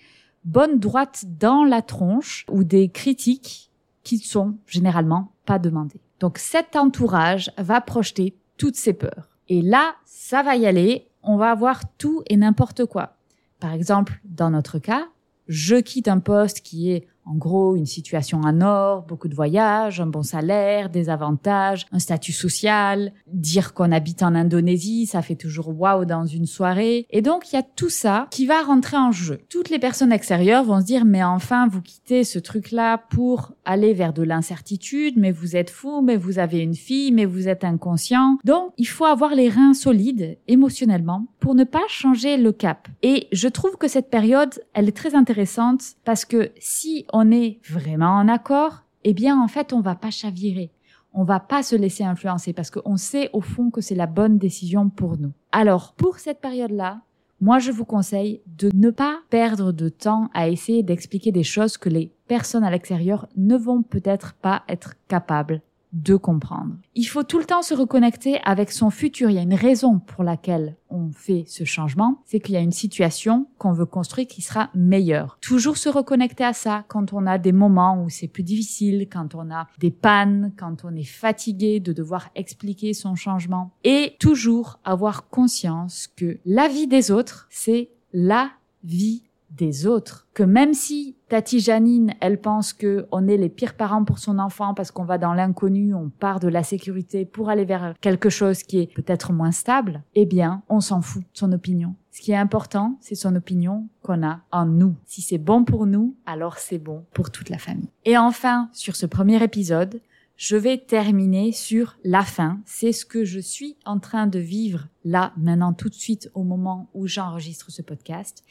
bonnes 0.46 0.80
droites 0.80 1.26
dans 1.38 1.66
la 1.66 1.82
tronche 1.82 2.46
ou 2.50 2.64
des 2.64 2.88
critiques 2.88 3.72
qui 4.04 4.20
sont 4.20 4.56
généralement 4.68 5.34
pas 5.46 5.60
demandées. 5.60 6.02
Donc 6.22 6.38
cet 6.38 6.78
entourage 6.78 7.52
va 7.58 7.82
projeter 7.82 8.38
toutes 8.58 8.76
ces 8.76 8.94
peurs. 8.94 9.30
Et 9.50 9.62
là, 9.62 9.96
ça 10.06 10.44
va 10.44 10.56
y 10.56 10.66
aller, 10.66 11.08
on 11.22 11.38
va 11.38 11.52
avoir 11.52 11.82
tout 11.98 12.24
et 12.28 12.38
n'importe 12.38 12.86
quoi. 12.86 13.18
Par 13.60 13.74
exemple, 13.74 14.20
dans 14.24 14.50
notre 14.50 14.80
cas, 14.80 15.08
je 15.48 15.76
quitte 15.76 16.08
un 16.08 16.20
poste 16.20 16.62
qui 16.62 16.92
est 16.92 17.08
en 17.26 17.36
gros, 17.36 17.76
une 17.76 17.86
situation 17.86 18.42
en 18.42 18.62
or, 18.62 19.04
beaucoup 19.04 19.28
de 19.28 19.36
voyages, 19.36 20.02
un 20.02 20.08
bon 20.08 20.24
salaire, 20.24 20.90
des 20.90 21.10
avantages, 21.10 21.86
un 21.92 22.00
statut 22.00 22.32
social, 22.32 23.14
dire 23.28 23.74
qu'on 23.74 23.92
habite 23.92 24.24
en 24.24 24.36
Indonésie, 24.36 25.06
ça 25.06 25.22
fait 25.22 25.36
toujours 25.36 25.70
waouh 25.80 26.06
dans 26.06 26.26
une 26.26 26.46
soirée. 26.46 27.08
Et 27.10 27.22
donc, 27.22 27.52
il 27.52 27.56
y 27.56 27.60
a 27.60 27.64
tout 27.64 27.90
ça 27.90 28.28
qui 28.32 28.46
va 28.46 28.62
rentrer 28.62 28.98
en 28.98 29.12
jeu. 29.12 29.40
Toutes 29.50 29.70
les 29.70 29.80
personnes 29.80 30.12
extérieures 30.12 30.64
vont 30.64 30.82
se 30.82 30.86
dire, 30.86 31.06
mais 31.06 31.24
enfin, 31.24 31.68
vous 31.68 31.82
quittez 31.82 32.24
ce 32.24 32.40
truc-là 32.40 32.98
pour 33.10 33.54
aller 33.66 33.94
vers 33.94 34.14
de 34.14 34.24
l'incertitude, 34.24 35.16
mais 35.18 35.32
vous 35.32 35.56
êtes 35.56 35.70
fou, 35.70 36.02
mais 36.02 36.18
vous 36.18 36.40
avez 36.40 36.60
une 36.60 36.76
fille, 36.76 37.12
mais 37.12 37.26
vous 37.26 37.48
êtes 37.48 37.64
inconscient. 37.64 38.38
Donc, 38.44 38.72
il 38.78 38.88
faut 38.88 39.06
avoir 39.06 39.34
les 39.34 39.50
reins 39.50 39.74
solides 39.74 40.38
émotionnellement 40.48 41.28
pour 41.40 41.56
ne 41.56 41.64
pas 41.64 41.84
changer 41.88 42.38
le 42.38 42.52
cap. 42.52 42.88
Et 43.02 43.28
je 43.32 43.48
trouve 43.48 43.78
que 43.78 43.88
cette 43.88 44.10
période, 44.10 44.62
elle 44.74 44.88
est 44.88 44.96
très 44.96 45.16
intéressante 45.16 45.82
parce 46.06 46.26
que 46.26 46.52
si 46.60 47.06
on 47.14 47.32
est 47.32 47.60
vraiment 47.70 48.18
en 48.18 48.28
accord, 48.28 48.84
eh 49.04 49.14
bien, 49.14 49.40
en 49.40 49.48
fait, 49.48 49.72
on 49.72 49.80
va 49.80 49.96
pas 49.96 50.10
chavirer. 50.10 50.72
On 51.14 51.24
va 51.24 51.40
pas 51.40 51.62
se 51.62 51.76
laisser 51.76 52.04
influencer 52.04 52.54
parce 52.54 52.72
qu'on 52.72 52.98
sait 52.98 53.30
au 53.34 53.42
fond 53.42 53.70
que 53.70 53.82
c'est 53.82 53.96
la 53.96 54.08
bonne 54.08 54.40
décision 54.40 54.90
pour 54.90 55.18
nous. 55.20 55.32
Alors, 55.52 55.94
pour 55.94 56.18
cette 56.18 56.42
période-là, 56.42 57.02
moi, 57.40 57.60
je 57.60 57.72
vous 57.72 57.86
conseille 57.86 58.42
de 58.48 58.72
ne 58.74 58.90
pas 58.90 59.20
perdre 59.30 59.72
de 59.72 59.90
temps 59.90 60.30
à 60.34 60.50
essayer 60.50 60.82
d'expliquer 60.82 61.32
des 61.32 61.44
choses 61.44 61.78
que 61.78 61.90
les 61.90 62.12
personnes 62.28 62.64
à 62.64 62.72
l'extérieur 62.72 63.28
ne 63.38 63.58
vont 63.58 63.84
peut-être 63.84 64.34
pas 64.34 64.64
être 64.68 64.96
capables 65.08 65.62
de 65.94 66.16
comprendre. 66.16 66.76
Il 66.96 67.06
faut 67.06 67.24
tout 67.24 67.38
le 67.38 67.46
temps 67.46 67.62
se 67.62 67.74
reconnecter 67.74 68.40
avec 68.44 68.72
son 68.72 68.90
futur. 68.90 69.30
Il 69.30 69.36
y 69.36 69.40
a 69.40 69.44
une 69.44 69.54
raison 69.54 70.00
pour 70.00 70.24
laquelle 70.24 70.76
on 70.90 71.12
fait 71.12 71.44
ce 71.48 71.64
changement, 71.64 72.22
c'est 72.26 72.40
qu'il 72.40 72.56
y 72.56 72.58
a 72.58 72.62
une 72.62 72.72
situation 72.72 73.48
qu'on 73.58 73.74
veut 73.74 73.86
construire 73.86 74.28
qui 74.28 74.42
sera 74.42 74.70
meilleure. 74.74 75.38
Toujours 75.42 75.78
se 75.78 75.90
reconnecter 75.90 76.44
à 76.44 76.54
ça 76.54 76.86
quand 76.88 77.14
on 77.14 77.26
a 77.26 77.38
des 77.38 77.52
moments 77.52 78.04
où 78.04 78.10
c'est 78.10 78.28
plus 78.28 78.44
difficile, 78.44 79.08
quand 79.12 79.36
on 79.36 79.52
a 79.52 79.68
des 79.80 79.92
pannes, 79.92 80.54
quand 80.58 80.84
on 80.84 80.96
est 80.96 81.04
fatigué 81.04 81.80
de 81.80 81.94
devoir 81.94 82.30
expliquer 82.36 82.94
son 82.94 83.16
changement. 83.16 83.72
Et 83.84 84.16
toujours 84.20 84.80
avoir 84.84 85.30
conscience 85.30 86.08
que 86.16 86.40
la 86.46 86.68
vie 86.68 86.88
des 86.88 87.12
autres, 87.12 87.48
c'est 87.50 87.90
la 88.14 88.52
vie 88.84 89.24
des 89.56 89.86
autres. 89.86 90.28
Que 90.34 90.44
même 90.44 90.74
si 90.74 91.16
Tati 91.30 91.60
Janine, 91.60 92.14
elle 92.22 92.40
pense 92.40 92.74
que 92.74 93.08
on 93.12 93.28
est 93.28 93.38
les 93.38 93.50
pires 93.50 93.76
parents 93.76 94.04
pour 94.04 94.20
son 94.20 94.40
enfant 94.40 94.74
parce 94.74 94.92
qu'on 94.92 95.06
va 95.06 95.18
dans 95.18 95.34
l'inconnu, 95.34 95.94
on 95.94 96.10
part 96.10 96.40
de 96.40 96.48
la 96.48 96.64
sécurité 96.64 97.26
pour 97.26 97.50
aller 97.50 97.66
vers 97.66 97.94
quelque 98.02 98.30
chose 98.30 98.64
qui 98.64 98.80
est 98.80 98.94
peut-être 98.94 99.34
moins 99.34 99.52
stable, 99.52 100.04
eh 100.16 100.26
bien, 100.26 100.64
on 100.70 100.80
s'en 100.80 101.02
fout 101.02 101.22
de 101.22 101.28
son 101.34 101.52
opinion. 101.52 101.96
Ce 102.12 102.22
qui 102.22 102.32
est 102.32 102.38
important, 102.38 102.98
c'est 103.02 103.16
son 103.16 103.36
opinion 103.36 103.88
qu'on 104.04 104.24
a 104.24 104.42
en 104.52 104.66
nous. 104.66 104.96
Si 105.06 105.22
c'est 105.22 105.40
bon 105.40 105.64
pour 105.64 105.88
nous, 105.88 106.16
alors 106.28 106.60
c'est 106.60 106.78
bon 106.78 107.06
pour 107.14 107.32
toute 107.32 107.50
la 107.50 107.58
famille. 107.58 107.90
Et 108.06 108.18
enfin, 108.18 108.70
sur 108.72 108.96
ce 108.96 109.08
premier 109.08 109.42
épisode, 109.44 110.00
je 110.44 110.58
vais 110.58 110.78
terminer 110.78 111.54
sur 111.54 111.98
la 112.04 112.24
fin. 112.24 112.60
C'est 112.66 112.92
ce 112.92 113.06
que 113.06 113.24
je 113.24 113.40
suis 113.40 113.78
en 113.86 114.00
train 114.00 114.28
de 114.28 114.40
vivre 114.40 114.90
là, 115.06 115.32
maintenant, 115.38 115.72
tout 115.72 115.88
de 115.88 115.94
suite, 115.94 116.30
au 116.34 116.44
moment 116.44 116.90
où 116.94 117.08
j'enregistre 117.08 117.72
ce 117.72 117.82
podcast 117.82 118.44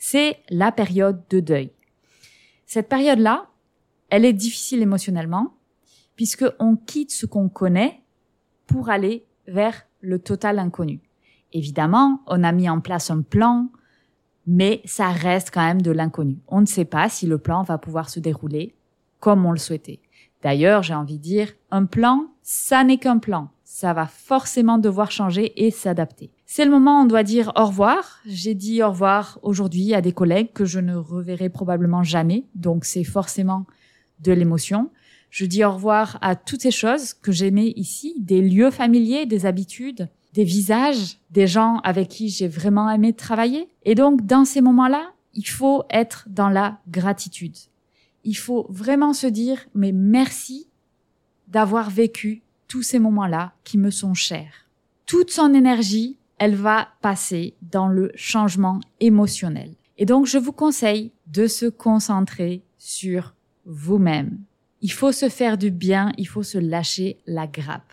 c'est 0.00 0.38
la 0.48 0.72
période 0.72 1.22
de 1.28 1.38
deuil. 1.38 1.70
Cette 2.66 2.88
période-là, 2.88 3.46
elle 4.08 4.24
est 4.24 4.32
difficile 4.32 4.80
émotionnellement, 4.82 5.54
puisque 6.16 6.46
on 6.58 6.74
quitte 6.74 7.12
ce 7.12 7.26
qu'on 7.26 7.48
connaît 7.48 8.00
pour 8.66 8.88
aller 8.88 9.24
vers 9.46 9.86
le 10.00 10.18
total 10.18 10.58
inconnu. 10.58 11.00
Évidemment, 11.52 12.22
on 12.26 12.42
a 12.42 12.50
mis 12.50 12.68
en 12.68 12.80
place 12.80 13.10
un 13.10 13.20
plan, 13.20 13.68
mais 14.46 14.80
ça 14.86 15.10
reste 15.10 15.50
quand 15.52 15.64
même 15.64 15.82
de 15.82 15.90
l'inconnu. 15.90 16.38
On 16.48 16.62
ne 16.62 16.66
sait 16.66 16.86
pas 16.86 17.08
si 17.10 17.26
le 17.26 17.38
plan 17.38 17.62
va 17.62 17.76
pouvoir 17.76 18.08
se 18.08 18.20
dérouler 18.20 18.74
comme 19.20 19.44
on 19.44 19.52
le 19.52 19.58
souhaitait. 19.58 20.00
D'ailleurs, 20.42 20.82
j'ai 20.82 20.94
envie 20.94 21.18
de 21.18 21.22
dire, 21.22 21.52
un 21.70 21.84
plan, 21.84 22.26
ça 22.42 22.84
n'est 22.84 22.98
qu'un 22.98 23.18
plan. 23.18 23.50
Ça 23.64 23.92
va 23.92 24.06
forcément 24.06 24.78
devoir 24.78 25.10
changer 25.10 25.52
et 25.64 25.70
s'adapter. 25.70 26.30
C'est 26.46 26.64
le 26.64 26.70
moment 26.70 26.98
où 26.98 27.04
on 27.04 27.06
doit 27.06 27.22
dire 27.22 27.52
au 27.56 27.66
revoir. 27.66 28.20
J'ai 28.26 28.54
dit 28.54 28.82
au 28.82 28.90
revoir 28.90 29.38
aujourd'hui 29.42 29.94
à 29.94 30.00
des 30.00 30.12
collègues 30.12 30.52
que 30.52 30.64
je 30.64 30.80
ne 30.80 30.96
reverrai 30.96 31.48
probablement 31.48 32.02
jamais, 32.02 32.44
donc 32.56 32.84
c'est 32.84 33.04
forcément 33.04 33.66
de 34.18 34.32
l'émotion. 34.32 34.90
Je 35.30 35.44
dis 35.44 35.64
au 35.64 35.72
revoir 35.72 36.18
à 36.22 36.34
toutes 36.34 36.62
ces 36.62 36.72
choses 36.72 37.14
que 37.14 37.30
j'aimais 37.30 37.72
ici, 37.76 38.16
des 38.18 38.42
lieux 38.42 38.72
familiers, 38.72 39.26
des 39.26 39.46
habitudes, 39.46 40.08
des 40.32 40.44
visages, 40.44 41.18
des 41.30 41.46
gens 41.46 41.78
avec 41.84 42.08
qui 42.08 42.28
j'ai 42.28 42.48
vraiment 42.48 42.90
aimé 42.90 43.12
travailler. 43.12 43.68
Et 43.84 43.94
donc, 43.94 44.26
dans 44.26 44.44
ces 44.44 44.60
moments-là, 44.60 45.12
il 45.34 45.46
faut 45.46 45.84
être 45.90 46.26
dans 46.28 46.48
la 46.48 46.78
gratitude. 46.88 47.56
Il 48.24 48.34
faut 48.34 48.66
vraiment 48.68 49.12
se 49.12 49.26
dire, 49.26 49.66
mais 49.74 49.92
merci 49.92 50.68
d'avoir 51.48 51.90
vécu 51.90 52.42
tous 52.68 52.82
ces 52.82 52.98
moments-là 52.98 53.52
qui 53.64 53.78
me 53.78 53.90
sont 53.90 54.14
chers. 54.14 54.68
Toute 55.06 55.30
son 55.30 55.54
énergie, 55.54 56.18
elle 56.38 56.54
va 56.54 56.88
passer 57.02 57.54
dans 57.62 57.88
le 57.88 58.12
changement 58.14 58.80
émotionnel. 59.00 59.74
Et 59.98 60.06
donc, 60.06 60.26
je 60.26 60.38
vous 60.38 60.52
conseille 60.52 61.12
de 61.26 61.46
se 61.46 61.66
concentrer 61.66 62.62
sur 62.78 63.34
vous-même. 63.66 64.38
Il 64.80 64.92
faut 64.92 65.12
se 65.12 65.28
faire 65.28 65.58
du 65.58 65.70
bien, 65.70 66.12
il 66.16 66.26
faut 66.26 66.42
se 66.42 66.56
lâcher 66.56 67.18
la 67.26 67.46
grappe. 67.46 67.92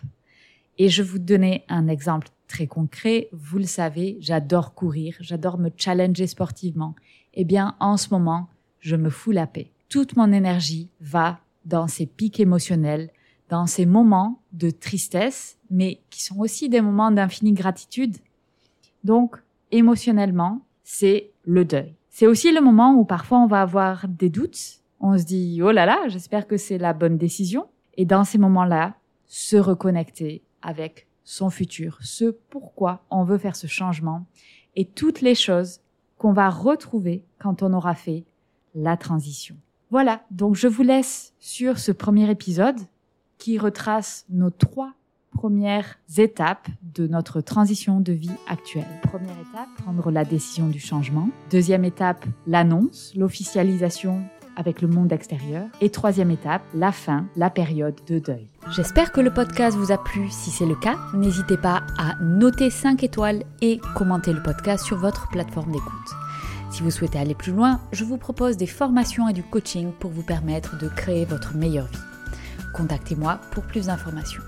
Et 0.78 0.88
je 0.88 1.02
vous 1.02 1.18
donner 1.18 1.64
un 1.68 1.88
exemple 1.88 2.28
très 2.46 2.66
concret. 2.66 3.28
Vous 3.32 3.58
le 3.58 3.66
savez, 3.66 4.16
j'adore 4.20 4.74
courir, 4.74 5.16
j'adore 5.20 5.58
me 5.58 5.70
challenger 5.76 6.26
sportivement. 6.26 6.94
Eh 7.34 7.44
bien, 7.44 7.76
en 7.80 7.96
ce 7.96 8.08
moment, 8.10 8.48
je 8.80 8.96
me 8.96 9.10
fous 9.10 9.32
la 9.32 9.46
paix. 9.46 9.70
Toute 9.88 10.16
mon 10.16 10.32
énergie 10.32 10.90
va 11.00 11.40
dans 11.64 11.86
ces 11.86 12.06
pics 12.06 12.40
émotionnels, 12.40 13.10
dans 13.48 13.66
ces 13.66 13.86
moments 13.86 14.40
de 14.52 14.70
tristesse, 14.70 15.58
mais 15.70 16.00
qui 16.10 16.22
sont 16.22 16.38
aussi 16.38 16.68
des 16.68 16.80
moments 16.80 17.10
d'infinie 17.10 17.52
gratitude. 17.52 18.18
Donc, 19.04 19.36
émotionnellement, 19.70 20.60
c'est 20.84 21.30
le 21.44 21.64
deuil. 21.64 21.94
C'est 22.10 22.26
aussi 22.26 22.52
le 22.52 22.60
moment 22.60 22.94
où 22.94 23.04
parfois 23.04 23.38
on 23.38 23.46
va 23.46 23.62
avoir 23.62 24.08
des 24.08 24.28
doutes. 24.28 24.80
On 25.00 25.16
se 25.16 25.24
dit, 25.24 25.60
oh 25.62 25.70
là 25.70 25.86
là, 25.86 26.08
j'espère 26.08 26.46
que 26.46 26.56
c'est 26.56 26.78
la 26.78 26.92
bonne 26.92 27.16
décision. 27.16 27.66
Et 27.96 28.04
dans 28.04 28.24
ces 28.24 28.38
moments-là, 28.38 28.96
se 29.26 29.56
reconnecter 29.56 30.42
avec 30.62 31.06
son 31.24 31.50
futur, 31.50 31.98
ce 32.00 32.36
pourquoi 32.50 33.04
on 33.10 33.22
veut 33.24 33.38
faire 33.38 33.56
ce 33.56 33.66
changement 33.66 34.26
et 34.76 34.84
toutes 34.84 35.20
les 35.20 35.34
choses 35.34 35.80
qu'on 36.16 36.32
va 36.32 36.48
retrouver 36.50 37.22
quand 37.38 37.62
on 37.62 37.72
aura 37.72 37.94
fait 37.94 38.24
la 38.74 38.96
transition. 38.96 39.56
Voilà, 39.90 40.22
donc 40.30 40.54
je 40.54 40.68
vous 40.68 40.82
laisse 40.82 41.32
sur 41.38 41.78
ce 41.78 41.92
premier 41.92 42.30
épisode 42.30 42.78
qui 43.38 43.58
retrace 43.58 44.26
nos 44.28 44.50
trois 44.50 44.92
premières 45.32 45.98
étapes 46.18 46.68
de 46.94 47.06
notre 47.06 47.40
transition 47.40 48.00
de 48.00 48.12
vie 48.12 48.30
actuelle. 48.48 48.84
Première 49.02 49.38
étape, 49.50 49.68
prendre 49.78 50.10
la 50.10 50.24
décision 50.24 50.68
du 50.68 50.80
changement. 50.80 51.30
Deuxième 51.50 51.84
étape, 51.84 52.26
l'annonce, 52.46 53.14
l'officialisation 53.16 54.22
avec 54.56 54.82
le 54.82 54.88
monde 54.88 55.12
extérieur. 55.12 55.68
Et 55.80 55.88
troisième 55.88 56.32
étape, 56.32 56.62
la 56.74 56.92
fin, 56.92 57.26
la 57.36 57.48
période 57.48 57.94
de 58.08 58.18
deuil. 58.18 58.48
J'espère 58.70 59.12
que 59.12 59.20
le 59.20 59.32
podcast 59.32 59.76
vous 59.76 59.92
a 59.92 60.02
plu. 60.02 60.28
Si 60.30 60.50
c'est 60.50 60.66
le 60.66 60.74
cas, 60.74 60.96
n'hésitez 61.14 61.56
pas 61.56 61.82
à 61.96 62.16
noter 62.20 62.68
5 62.68 63.04
étoiles 63.04 63.44
et 63.62 63.80
commenter 63.94 64.32
le 64.32 64.42
podcast 64.42 64.84
sur 64.84 64.98
votre 64.98 65.28
plateforme 65.28 65.70
d'écoute. 65.70 66.27
Si 66.70 66.82
vous 66.82 66.90
souhaitez 66.90 67.18
aller 67.18 67.34
plus 67.34 67.52
loin, 67.52 67.80
je 67.92 68.04
vous 68.04 68.18
propose 68.18 68.56
des 68.56 68.66
formations 68.66 69.28
et 69.28 69.32
du 69.32 69.42
coaching 69.42 69.90
pour 69.92 70.10
vous 70.10 70.22
permettre 70.22 70.78
de 70.78 70.88
créer 70.88 71.24
votre 71.24 71.54
meilleure 71.54 71.86
vie. 71.86 71.98
Contactez-moi 72.74 73.40
pour 73.52 73.64
plus 73.64 73.86
d'informations. 73.86 74.42